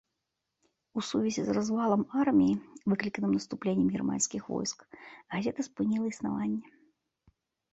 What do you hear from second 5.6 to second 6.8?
спыніла існаванне.